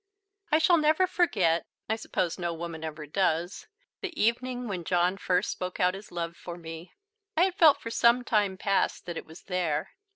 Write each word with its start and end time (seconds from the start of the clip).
I 0.51 0.57
shall 0.57 0.77
never 0.77 1.05
forget 1.05 1.67
I 1.87 1.95
suppose 1.95 2.39
no 2.39 2.55
woman 2.55 2.83
ever 2.83 3.05
does 3.05 3.67
the 4.01 4.19
evening 4.19 4.67
when 4.67 4.83
John 4.83 5.15
first 5.15 5.51
spoke 5.51 5.79
out 5.79 5.93
his 5.93 6.11
love 6.11 6.35
for 6.35 6.57
me. 6.57 6.93
I 7.37 7.43
had 7.43 7.53
felt 7.53 7.79
for 7.79 7.91
some 7.91 8.23
time 8.23 8.57
past 8.57 9.05
that 9.05 9.15
it 9.15 9.27
was 9.27 9.43
there. 9.43 9.91